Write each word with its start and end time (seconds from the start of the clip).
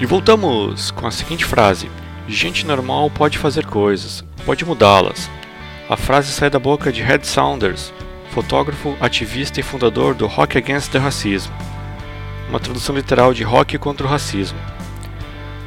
E 0.00 0.06
voltamos 0.06 0.92
com 0.92 1.08
a 1.08 1.10
seguinte 1.10 1.44
frase: 1.44 1.90
Gente 2.28 2.64
normal 2.64 3.10
pode 3.10 3.36
fazer 3.36 3.66
coisas, 3.66 4.24
pode 4.46 4.64
mudá-las. 4.64 5.28
A 5.88 5.96
frase 5.96 6.30
sai 6.30 6.48
da 6.48 6.58
boca 6.58 6.92
de 6.92 7.02
Red 7.02 7.24
Saunders, 7.24 7.92
fotógrafo, 8.30 8.96
ativista 9.00 9.58
e 9.58 9.62
fundador 9.62 10.14
do 10.14 10.26
Rock 10.26 10.56
Against 10.56 10.92
the 10.92 10.98
Racism, 10.98 11.50
uma 12.48 12.60
tradução 12.60 12.94
literal 12.94 13.34
de 13.34 13.42
Rock 13.42 13.76
contra 13.78 14.06
o 14.06 14.10
Racismo. 14.10 14.58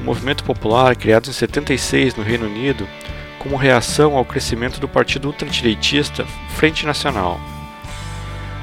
Um 0.00 0.04
movimento 0.04 0.44
popular 0.44 0.94
criado 0.94 1.30
em 1.30 1.32
76 1.32 2.14
no 2.14 2.22
Reino 2.22 2.46
Unido 2.46 2.86
como 3.38 3.56
reação 3.56 4.16
ao 4.16 4.24
crescimento 4.24 4.78
do 4.78 4.88
partido 4.88 5.28
ultradireitista 5.28 6.26
Frente 6.50 6.84
Nacional 6.84 7.40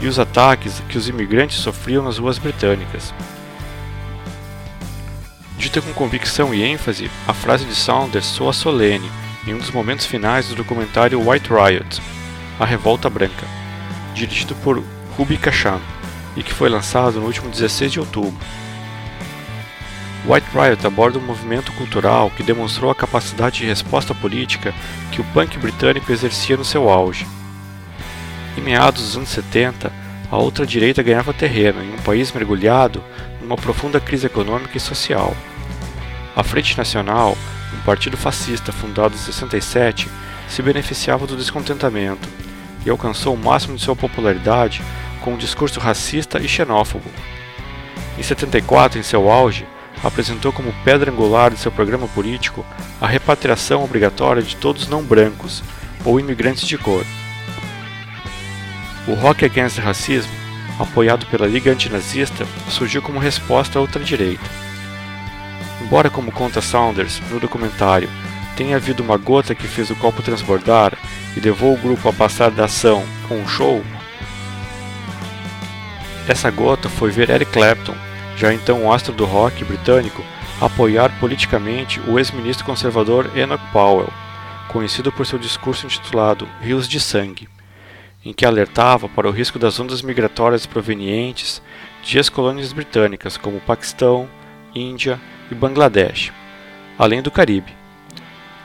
e 0.00 0.06
os 0.06 0.18
ataques 0.18 0.80
que 0.88 0.96
os 0.96 1.08
imigrantes 1.08 1.58
sofriam 1.58 2.04
nas 2.04 2.18
ruas 2.18 2.38
britânicas. 2.38 3.12
Dita 5.68 5.82
com 5.82 5.92
convicção 5.92 6.54
e 6.54 6.62
ênfase, 6.62 7.10
a 7.26 7.34
frase 7.34 7.66
de 7.66 7.74
Saunders 7.74 8.24
soa 8.24 8.54
solene 8.54 9.10
em 9.46 9.52
um 9.52 9.58
dos 9.58 9.70
momentos 9.70 10.06
finais 10.06 10.48
do 10.48 10.54
documentário 10.54 11.20
White 11.20 11.50
Riot, 11.50 12.00
A 12.58 12.64
Revolta 12.64 13.10
Branca, 13.10 13.46
dirigido 14.14 14.54
por 14.54 14.82
Ruby 15.14 15.36
Kachan 15.36 15.78
e 16.34 16.42
que 16.42 16.54
foi 16.54 16.70
lançado 16.70 17.20
no 17.20 17.26
último 17.26 17.50
16 17.50 17.92
de 17.92 18.00
outubro. 18.00 18.38
White 20.26 20.46
Riot 20.54 20.86
aborda 20.86 21.18
um 21.18 21.26
movimento 21.26 21.70
cultural 21.72 22.30
que 22.30 22.42
demonstrou 22.42 22.90
a 22.90 22.94
capacidade 22.94 23.58
de 23.58 23.66
resposta 23.66 24.14
política 24.14 24.72
que 25.12 25.20
o 25.20 25.24
punk 25.34 25.58
britânico 25.58 26.10
exercia 26.10 26.56
no 26.56 26.64
seu 26.64 26.88
auge. 26.88 27.26
Em 28.56 28.62
meados 28.62 29.02
dos 29.02 29.16
anos 29.18 29.28
70, 29.28 29.92
a 30.30 30.36
outra 30.38 30.64
direita 30.64 31.02
ganhava 31.02 31.34
terreno 31.34 31.82
em 31.82 31.92
um 31.92 31.98
país 31.98 32.32
mergulhado 32.32 33.04
numa 33.42 33.56
profunda 33.56 34.00
crise 34.00 34.24
econômica 34.24 34.78
e 34.78 34.80
social. 34.80 35.36
A 36.38 36.44
Frente 36.44 36.78
Nacional, 36.78 37.36
um 37.74 37.80
partido 37.80 38.16
fascista 38.16 38.70
fundado 38.70 39.12
em 39.12 39.18
67, 39.18 40.08
se 40.48 40.62
beneficiava 40.62 41.26
do 41.26 41.36
descontentamento 41.36 42.28
e 42.86 42.88
alcançou 42.88 43.34
o 43.34 43.36
máximo 43.36 43.74
de 43.74 43.82
sua 43.82 43.96
popularidade 43.96 44.80
com 45.20 45.34
um 45.34 45.36
discurso 45.36 45.80
racista 45.80 46.38
e 46.38 46.46
xenófobo. 46.46 47.10
Em 48.16 48.22
74, 48.22 49.00
em 49.00 49.02
seu 49.02 49.28
auge, 49.28 49.66
apresentou 50.04 50.52
como 50.52 50.72
pedra 50.84 51.10
angular 51.10 51.50
de 51.50 51.58
seu 51.58 51.72
programa 51.72 52.06
político 52.06 52.64
a 53.00 53.06
repatriação 53.08 53.82
obrigatória 53.82 54.40
de 54.40 54.54
todos 54.54 54.86
não 54.86 55.02
brancos 55.02 55.64
ou 56.04 56.20
imigrantes 56.20 56.68
de 56.68 56.78
cor. 56.78 57.04
O 59.08 59.14
Rock 59.14 59.44
Against 59.44 59.78
Racism, 59.78 60.30
apoiado 60.78 61.26
pela 61.26 61.48
Liga 61.48 61.72
Antinazista, 61.72 62.46
surgiu 62.68 63.02
como 63.02 63.18
resposta 63.18 63.80
à 63.80 63.82
ultradireita. 63.82 64.67
Embora, 65.88 66.10
como 66.10 66.30
conta 66.30 66.60
Saunders 66.60 67.18
no 67.30 67.40
documentário, 67.40 68.10
tenha 68.56 68.76
havido 68.76 69.02
uma 69.02 69.16
gota 69.16 69.54
que 69.54 69.66
fez 69.66 69.88
o 69.88 69.96
copo 69.96 70.22
transbordar 70.22 70.92
e 71.34 71.40
levou 71.40 71.72
o 71.72 71.78
grupo 71.78 72.08
a 72.08 72.12
passar 72.12 72.50
da 72.50 72.66
ação 72.66 73.02
com 73.26 73.36
um 73.36 73.48
show, 73.48 73.82
essa 76.28 76.50
gota 76.50 76.90
foi 76.90 77.10
ver 77.10 77.30
Eric 77.30 77.50
Clapton, 77.50 77.94
já 78.36 78.52
então 78.52 78.92
astro 78.92 79.14
do 79.14 79.24
rock 79.24 79.64
britânico, 79.64 80.22
apoiar 80.60 81.10
politicamente 81.18 82.00
o 82.00 82.18
ex-ministro 82.18 82.66
conservador 82.66 83.30
Enoch 83.34 83.64
Powell, 83.72 84.12
conhecido 84.68 85.10
por 85.10 85.24
seu 85.24 85.38
discurso 85.38 85.86
intitulado 85.86 86.46
Rios 86.60 86.86
de 86.86 87.00
Sangue, 87.00 87.48
em 88.22 88.34
que 88.34 88.44
alertava 88.44 89.08
para 89.08 89.26
o 89.26 89.30
risco 89.30 89.58
das 89.58 89.80
ondas 89.80 90.02
migratórias 90.02 90.66
provenientes 90.66 91.62
de 92.02 92.18
ex-colônias 92.18 92.74
britânicas 92.74 93.38
como 93.38 93.58
Paquistão, 93.60 94.28
Índia 94.74 95.18
e 95.50 95.54
Bangladesh, 95.54 96.32
além 96.98 97.22
do 97.22 97.30
Caribe. 97.30 97.76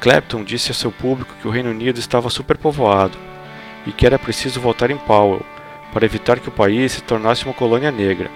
Clapton 0.00 0.42
disse 0.42 0.70
a 0.70 0.74
seu 0.74 0.90
público 0.90 1.34
que 1.40 1.46
o 1.46 1.50
Reino 1.50 1.70
Unido 1.70 1.98
estava 1.98 2.30
superpovoado 2.30 3.18
e 3.86 3.92
que 3.92 4.06
era 4.06 4.18
preciso 4.18 4.60
votar 4.60 4.90
em 4.90 4.96
Powell 4.96 5.44
para 5.92 6.04
evitar 6.04 6.38
que 6.38 6.48
o 6.48 6.52
país 6.52 6.92
se 6.92 7.02
tornasse 7.02 7.44
uma 7.44 7.54
colônia 7.54 7.90
negra. 7.90 8.30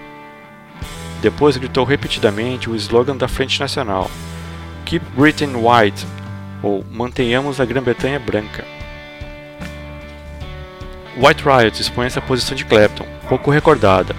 Depois 1.22 1.56
gritou 1.56 1.84
repetidamente 1.84 2.68
o 2.68 2.76
slogan 2.76 3.16
da 3.16 3.28
Frente 3.28 3.58
Nacional: 3.58 4.10
Keep 4.84 5.06
Britain 5.16 5.52
White, 5.54 6.06
ou 6.62 6.84
Mantenhamos 6.90 7.60
a 7.60 7.64
Grã-Bretanha 7.64 8.18
Branca. 8.18 8.64
White 11.16 11.44
Riot 11.44 11.80
expõe 11.80 12.06
essa 12.06 12.20
posição 12.20 12.56
de 12.56 12.64
Clapton, 12.64 13.06
pouco 13.28 13.50
recordada. 13.50 14.14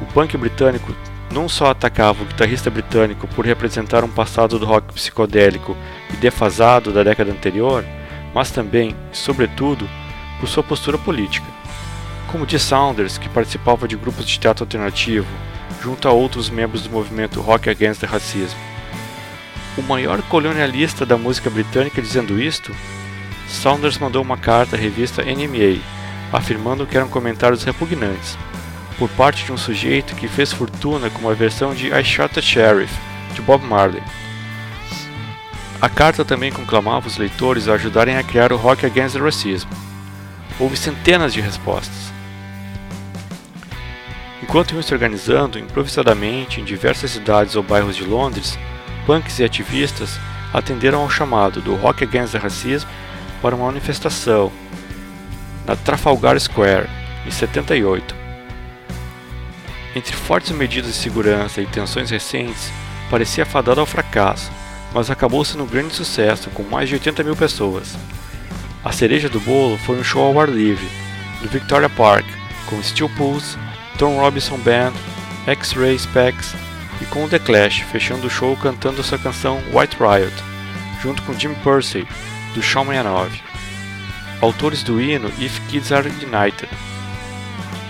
O 0.00 0.06
punk 0.06 0.36
britânico 0.36 0.94
não 1.34 1.48
só 1.48 1.66
atacava 1.66 2.22
o 2.22 2.26
guitarrista 2.26 2.70
britânico 2.70 3.26
por 3.26 3.44
representar 3.44 4.04
um 4.04 4.08
passado 4.08 4.56
do 4.56 4.64
rock 4.64 4.94
psicodélico 4.94 5.76
e 6.12 6.16
defasado 6.16 6.92
da 6.92 7.02
década 7.02 7.32
anterior, 7.32 7.84
mas 8.32 8.52
também, 8.52 8.94
sobretudo, 9.12 9.88
por 10.38 10.48
sua 10.48 10.62
postura 10.62 10.96
política. 10.96 11.46
Como 12.30 12.46
de 12.46 12.56
Saunders, 12.58 13.18
que 13.18 13.28
participava 13.28 13.88
de 13.88 13.96
grupos 13.96 14.24
de 14.24 14.38
teatro 14.38 14.62
alternativo, 14.64 15.26
junto 15.82 16.06
a 16.06 16.12
outros 16.12 16.48
membros 16.48 16.82
do 16.82 16.90
movimento 16.90 17.40
Rock 17.40 17.68
Against 17.68 18.00
the 18.00 18.06
Racism. 18.06 18.56
O 19.76 19.82
maior 19.82 20.22
colonialista 20.22 21.04
da 21.04 21.16
música 21.16 21.50
britânica 21.50 22.00
dizendo 22.00 22.40
isto, 22.40 22.74
Saunders 23.48 23.98
mandou 23.98 24.22
uma 24.22 24.36
carta 24.36 24.76
à 24.76 24.78
revista 24.78 25.22
NMA, 25.22 25.82
afirmando 26.32 26.86
que 26.86 26.96
eram 26.96 27.08
comentários 27.08 27.64
repugnantes, 27.64 28.38
por 28.98 29.08
parte 29.10 29.44
de 29.44 29.52
um 29.52 29.56
sujeito 29.56 30.14
que 30.14 30.28
fez 30.28 30.52
fortuna 30.52 31.10
com 31.10 31.20
uma 31.20 31.34
versão 31.34 31.74
de 31.74 31.88
I 31.88 32.04
Shot 32.04 32.38
a 32.38 32.42
Sheriff, 32.42 32.94
de 33.34 33.42
Bob 33.42 33.64
Marley. 33.64 34.02
A 35.80 35.88
carta 35.88 36.24
também 36.24 36.50
conclamava 36.50 37.06
os 37.06 37.18
leitores 37.18 37.68
a 37.68 37.74
ajudarem 37.74 38.16
a 38.16 38.22
criar 38.22 38.52
o 38.52 38.56
Rock 38.56 38.86
Against 38.86 39.16
the 39.16 39.20
Racism. 39.22 39.68
Houve 40.58 40.76
centenas 40.76 41.32
de 41.32 41.40
respostas. 41.40 42.12
Enquanto 44.42 44.72
iam 44.72 44.82
se 44.82 44.94
organizando 44.94 45.58
improvisadamente 45.58 46.60
em 46.60 46.64
diversas 46.64 47.10
cidades 47.10 47.56
ou 47.56 47.62
bairros 47.62 47.96
de 47.96 48.04
Londres, 48.04 48.58
punks 49.04 49.38
e 49.38 49.44
ativistas 49.44 50.18
atenderam 50.52 51.00
ao 51.00 51.10
chamado 51.10 51.60
do 51.60 51.74
Rock 51.74 52.04
Against 52.04 52.32
the 52.32 52.38
Racism 52.38 52.86
para 53.42 53.56
uma 53.56 53.66
manifestação 53.66 54.52
na 55.66 55.74
Trafalgar 55.74 56.38
Square, 56.38 56.88
em 57.26 57.30
78. 57.30 58.23
Entre 59.94 60.16
fortes 60.16 60.50
medidas 60.50 60.92
de 60.92 60.96
segurança 60.98 61.62
e 61.62 61.66
tensões 61.66 62.10
recentes, 62.10 62.72
parecia 63.08 63.46
fadado 63.46 63.80
ao 63.80 63.86
fracasso, 63.86 64.50
mas 64.92 65.08
acabou 65.08 65.44
sendo 65.44 65.62
um 65.62 65.68
grande 65.68 65.94
sucesso 65.94 66.50
com 66.50 66.64
mais 66.64 66.88
de 66.88 66.96
80 66.96 67.22
mil 67.22 67.36
pessoas. 67.36 67.96
A 68.84 68.90
cereja 68.90 69.28
do 69.28 69.38
bolo 69.40 69.78
foi 69.78 69.98
um 69.98 70.04
show 70.04 70.24
ao 70.24 70.40
ar 70.40 70.48
livre, 70.48 70.88
no 71.40 71.48
Victoria 71.48 71.88
Park, 71.88 72.26
com 72.66 72.82
Steel 72.82 73.08
Pulse, 73.10 73.56
Tom 73.98 74.18
Robinson 74.18 74.58
Band, 74.58 74.92
X-Ray 75.46 75.98
Specs 75.98 76.54
e 77.00 77.04
com 77.06 77.28
The 77.28 77.38
Clash 77.38 77.80
fechando 77.92 78.26
o 78.26 78.30
show 78.30 78.56
cantando 78.56 79.02
sua 79.02 79.18
canção 79.18 79.62
White 79.72 79.96
Riot, 79.98 80.34
junto 81.02 81.22
com 81.22 81.38
Jim 81.38 81.54
Pursey, 81.62 82.06
do 82.54 82.62
Shawn 82.62 82.86
69. 82.86 83.40
Autores 84.40 84.82
do 84.82 85.00
hino 85.00 85.28
If 85.38 85.60
Kids 85.68 85.92
Are 85.92 86.08
United. 86.08 86.68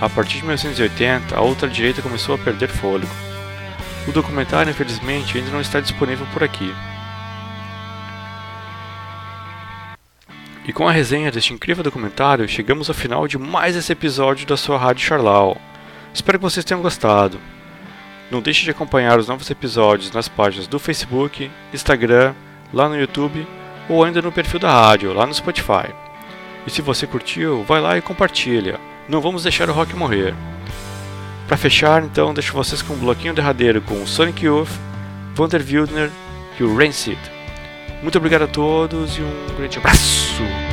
A 0.04 0.08
partir 0.10 0.36
de 0.36 0.44
1980, 0.44 1.34
a 1.34 1.40
outra 1.40 1.66
direita 1.66 2.02
começou 2.02 2.34
a 2.34 2.38
perder 2.38 2.68
fôlego. 2.68 3.10
O 4.06 4.12
documentário, 4.12 4.70
infelizmente, 4.70 5.38
ainda 5.38 5.50
não 5.50 5.62
está 5.62 5.80
disponível 5.80 6.26
por 6.30 6.44
aqui. 6.44 6.74
E 10.66 10.74
com 10.74 10.86
a 10.86 10.92
resenha 10.92 11.32
deste 11.32 11.54
incrível 11.54 11.82
documentário, 11.82 12.46
chegamos 12.46 12.90
ao 12.90 12.94
final 12.94 13.26
de 13.26 13.38
mais 13.38 13.76
esse 13.76 13.92
episódio 13.92 14.46
da 14.46 14.58
sua 14.58 14.76
Rádio 14.76 15.06
Charlau. 15.06 15.56
Espero 16.12 16.38
que 16.38 16.44
vocês 16.44 16.66
tenham 16.66 16.82
gostado. 16.82 17.40
Não 18.30 18.42
deixe 18.42 18.62
de 18.62 18.70
acompanhar 18.70 19.18
os 19.18 19.26
novos 19.26 19.50
episódios 19.50 20.12
nas 20.12 20.28
páginas 20.28 20.66
do 20.66 20.78
Facebook, 20.78 21.50
Instagram, 21.72 22.34
lá 22.74 22.90
no 22.90 23.00
YouTube 23.00 23.46
ou 23.88 24.04
ainda 24.04 24.20
no 24.20 24.30
perfil 24.30 24.60
da 24.60 24.70
rádio, 24.70 25.14
lá 25.14 25.26
no 25.26 25.32
Spotify. 25.32 25.88
E 26.66 26.70
se 26.70 26.82
você 26.82 27.06
curtiu, 27.06 27.64
vai 27.64 27.80
lá 27.80 27.96
e 27.96 28.02
compartilha. 28.02 28.78
Não 29.08 29.20
vamos 29.20 29.42
deixar 29.42 29.68
o 29.68 29.72
rock 29.72 29.94
morrer. 29.94 30.34
Para 31.46 31.56
fechar, 31.56 32.02
então, 32.02 32.32
deixo 32.32 32.54
vocês 32.54 32.80
com 32.80 32.94
um 32.94 32.98
bloquinho 32.98 33.34
derradeiro 33.34 33.82
com 33.82 34.02
o 34.02 34.06
Sonic 34.06 34.46
Youth, 34.46 34.70
Vander 35.34 35.62
Wildner 35.62 36.10
e 36.58 36.62
o 36.62 36.74
Rancid. 36.76 37.18
Muito 38.02 38.16
obrigado 38.16 38.42
a 38.42 38.48
todos 38.48 39.18
e 39.18 39.20
um 39.20 39.56
grande 39.56 39.78
abraço! 39.78 40.63